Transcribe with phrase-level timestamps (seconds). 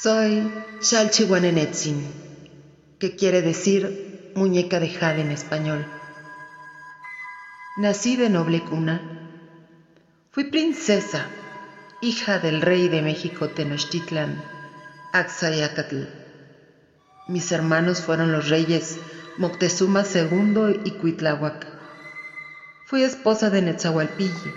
[0.00, 0.48] Soy
[0.80, 2.14] Xalchihuanenetzin,
[3.00, 5.84] que quiere decir muñeca de jade en español.
[7.78, 9.02] Nací de noble cuna.
[10.30, 11.28] Fui princesa,
[12.00, 14.40] hija del rey de México Tenochtitlan,
[15.12, 16.04] Axayacatl.
[17.26, 19.00] Mis hermanos fueron los reyes
[19.36, 21.66] Moctezuma II y Cuitláhuac.
[22.86, 24.52] Fui esposa de Netzahualpilli,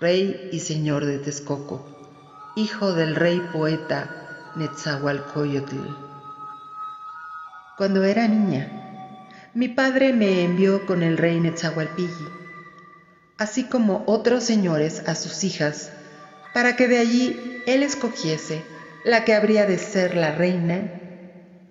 [0.00, 1.84] rey y señor de Texcoco,
[2.54, 4.21] hijo del rey poeta
[4.54, 5.78] Netzahualcoyotl.
[7.78, 8.68] Cuando era niña,
[9.54, 12.28] mi padre me envió con el rey Netzahualpilli,
[13.38, 15.90] así como otros señores a sus hijas,
[16.52, 18.62] para que de allí él escogiese
[19.04, 20.82] la que habría de ser la reina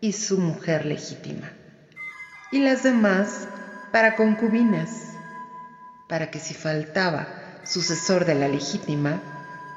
[0.02, 1.53] y su mujer legítima,
[2.52, 3.48] y las demás
[3.92, 4.89] para concubinas,
[6.09, 7.27] para que si faltaba
[7.64, 9.30] sucesor de la legítima,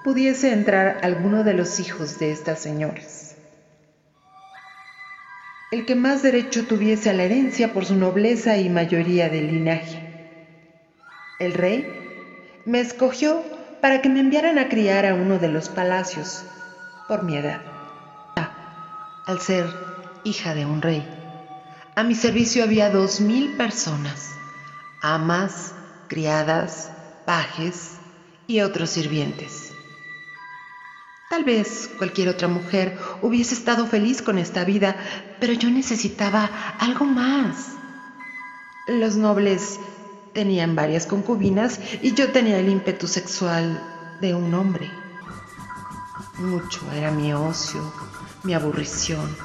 [0.04, 3.36] pudiese entrar alguno de los hijos de estas señoras.
[5.72, 10.04] El que más derecho tuviese a la herencia por su nobleza y mayoría de linaje.
[11.40, 11.86] El rey
[12.66, 13.42] me escogió
[13.80, 16.44] para que me enviaran a criar a uno de los palacios
[17.08, 17.62] por mi edad.
[19.26, 19.66] Al ser
[20.22, 21.08] hija de un rey,
[21.96, 24.28] a mi servicio había dos mil personas,
[25.00, 25.74] amas,
[26.08, 26.92] criadas,
[27.24, 27.98] pajes
[28.46, 29.73] y otros sirvientes.
[31.34, 34.94] Tal vez cualquier otra mujer hubiese estado feliz con esta vida,
[35.40, 37.72] pero yo necesitaba algo más.
[38.86, 39.80] Los nobles
[40.32, 43.82] tenían varias concubinas y yo tenía el ímpetu sexual
[44.20, 44.88] de un hombre.
[46.38, 47.82] Mucho era mi ocio,
[48.44, 49.36] mi aburrición.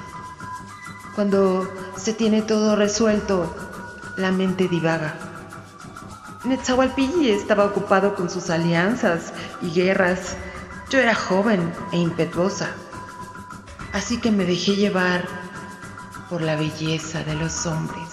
[1.16, 1.67] Cuando
[1.98, 3.52] se tiene todo resuelto,
[4.16, 5.16] la mente divaga.
[6.44, 9.33] Netzahualpilli estaba ocupado con sus alianzas
[9.64, 10.38] y guerras
[10.89, 12.70] yo era joven e impetuosa,
[13.94, 15.27] así que me dejé llevar
[16.30, 18.10] por la belleza de los hombres.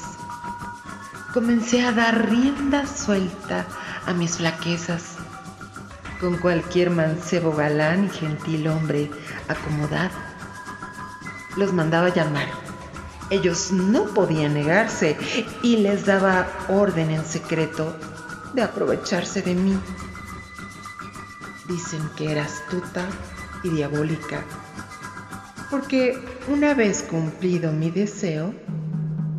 [1.32, 3.66] Comencé a dar rienda suelta
[4.06, 5.16] a mis flaquezas
[6.20, 9.10] con cualquier mancebo galán y gentil hombre
[9.48, 10.14] acomodado.
[11.56, 12.48] Los mandaba llamar.
[13.30, 15.16] Ellos no podían negarse
[15.62, 17.96] y les daba orden en secreto
[18.54, 19.78] de aprovecharse de mí.
[21.68, 23.08] Dicen que era astuta
[23.64, 24.44] y diabólica,
[25.70, 26.16] porque
[26.48, 28.54] una vez cumplido mi deseo,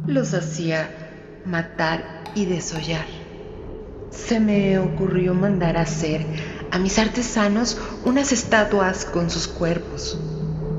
[0.05, 3.05] los hacía matar y desollar.
[4.11, 6.25] Se me ocurrió mandar hacer
[6.71, 10.19] a mis artesanos unas estatuas con sus cuerpos,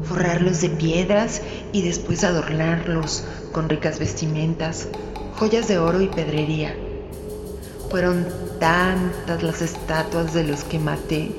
[0.02, 1.40] forrarlos de piedras
[1.72, 4.88] y después adornarlos con ricas vestimentas,
[5.36, 6.74] joyas de oro y pedrería.
[7.90, 8.26] Fueron
[8.60, 11.32] tantas las estatuas de los que maté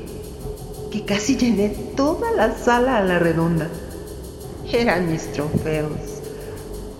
[0.91, 3.67] que casi llené toda la sala a la redonda.
[4.71, 5.91] Eran mis trofeos.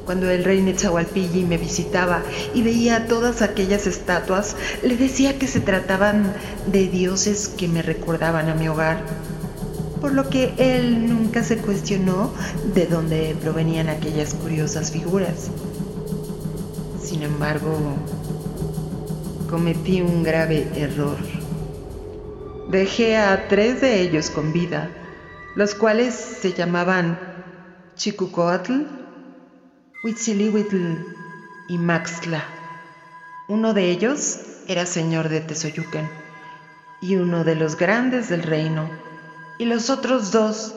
[0.05, 2.23] Cuando el rey Netzahualpilli me visitaba
[2.53, 6.33] y veía todas aquellas estatuas, le decía que se trataban
[6.65, 9.03] de dioses que me recordaban a mi hogar,
[10.01, 12.31] por lo que él nunca se cuestionó
[12.73, 15.51] de dónde provenían aquellas curiosas figuras.
[17.03, 17.77] Sin embargo,
[19.49, 21.17] cometí un grave error.
[22.69, 24.91] Dejé a tres de ellos con vida,
[25.55, 27.19] los cuales se llamaban
[27.95, 28.85] Chicucoatl,
[30.03, 30.77] Huitzilihuitl
[31.67, 32.43] y Maxtla.
[33.47, 36.07] Uno de ellos era señor de Tezoyucan
[37.01, 38.89] y uno de los grandes del reino,
[39.57, 40.75] y los otros dos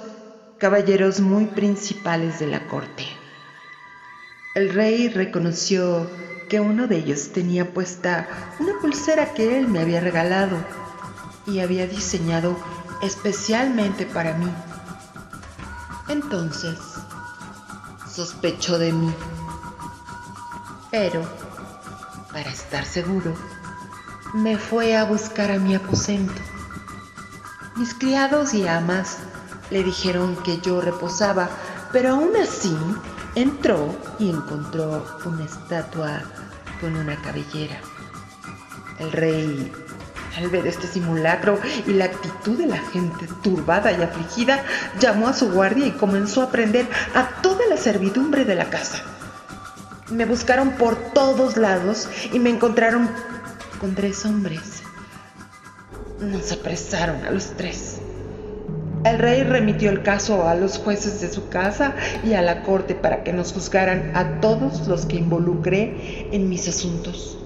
[0.58, 3.04] caballeros muy principales de la corte.
[4.54, 6.08] El rey reconoció
[6.52, 10.58] que uno de ellos tenía puesta una pulsera que él me había regalado
[11.46, 12.58] y había diseñado
[13.00, 14.52] especialmente para mí.
[16.10, 16.78] Entonces,
[18.06, 19.10] sospechó de mí.
[20.90, 21.22] Pero,
[22.34, 23.34] para estar seguro,
[24.34, 26.42] me fue a buscar a mi aposento.
[27.76, 29.16] Mis criados y amas
[29.70, 31.48] le dijeron que yo reposaba,
[31.92, 32.76] pero aún así
[33.42, 36.22] entró y encontró una estatua
[36.80, 37.80] con una cabellera.
[38.98, 39.72] El rey,
[40.36, 44.64] al ver este simulacro y la actitud de la gente turbada y afligida,
[44.98, 49.02] llamó a su guardia y comenzó a prender a toda la servidumbre de la casa.
[50.10, 53.10] Me buscaron por todos lados y me encontraron
[53.80, 54.82] con tres hombres.
[56.20, 58.01] Nos apresaron a los tres.
[59.04, 61.94] El rey remitió el caso a los jueces de su casa
[62.24, 66.68] y a la corte para que nos juzgaran a todos los que involucré en mis
[66.68, 67.38] asuntos.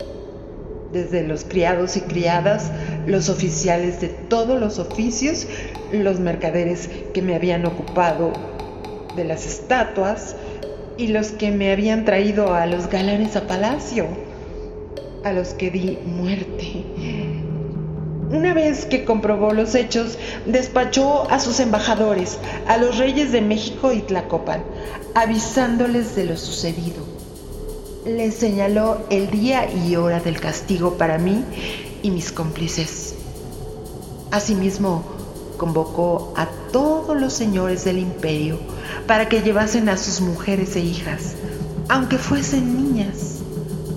[0.93, 2.71] Desde los criados y criadas,
[3.07, 5.47] los oficiales de todos los oficios,
[5.93, 8.33] los mercaderes que me habían ocupado
[9.17, 10.37] de las estatuas
[10.99, 14.07] y los que me habían traído a los galanes a palacio,
[15.25, 17.26] a los que di muerte.
[18.31, 23.93] Una vez que comprobó los hechos, despachó a sus embajadores, a los reyes de México
[23.93, 24.65] y Tlacopan,
[25.15, 27.05] avisándoles de lo sucedido.
[28.05, 31.45] Les señaló el día y hora del castigo para mí
[32.03, 33.15] y mis cómplices.
[34.33, 35.05] Asimismo,
[35.57, 38.59] convocó a todos los señores del imperio
[39.07, 41.37] para que llevasen a sus mujeres e hijas,
[41.89, 43.39] aunque fuesen niñas,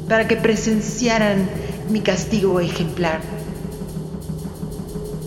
[0.08, 1.50] para que presenciaran
[1.90, 3.39] mi castigo ejemplar.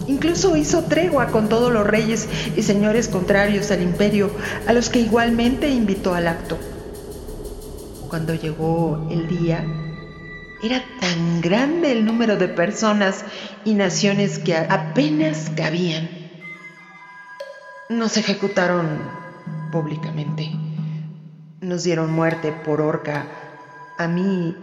[0.07, 4.31] Incluso hizo tregua con todos los reyes y señores contrarios al imperio,
[4.67, 6.59] a los que igualmente invitó al acto.
[8.09, 9.65] Cuando llegó el día,
[10.63, 13.25] era tan grande el número de personas
[13.65, 16.09] y naciones que apenas cabían.
[17.89, 18.87] Nos ejecutaron
[19.73, 20.53] públicamente.
[21.61, 23.27] Nos dieron muerte por horca
[23.99, 24.57] a mí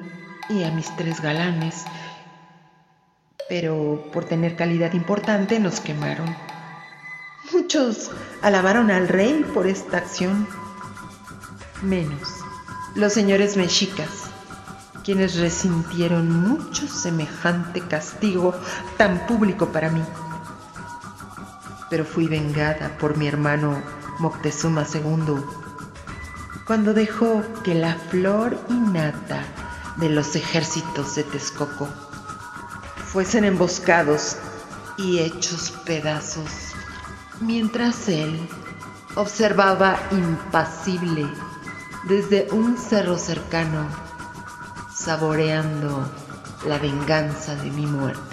[0.50, 1.86] y a mis tres galanes,
[3.50, 6.34] pero por tener calidad importante nos quemaron.
[7.52, 8.12] Muchos
[8.42, 10.48] alabaron al rey por esta acción,
[11.82, 12.40] menos
[12.96, 14.10] los señores mexicas,
[15.04, 18.54] quienes resintieron mucho semejante castigo
[18.98, 20.04] tan público para mí.
[21.90, 23.82] Pero fui vengada por mi hermano
[24.20, 25.36] Moctezuma II,
[26.68, 29.44] cuando dejó que la flor innata
[29.98, 31.88] de los ejércitos de Texcoco
[33.12, 34.38] fuesen emboscados
[34.98, 36.74] y hechos pedazos,
[37.42, 38.40] mientras él
[39.16, 41.28] observaba impasible
[42.08, 43.88] desde un cerro cercano,
[44.94, 46.08] saboreando
[46.68, 48.29] la venganza de mi muerte.